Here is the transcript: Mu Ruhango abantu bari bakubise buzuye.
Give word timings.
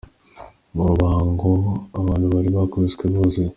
Mu 0.75 0.83
Ruhango 0.89 1.49
abantu 1.99 2.25
bari 2.33 2.49
bakubise 2.55 3.03
buzuye. 3.11 3.49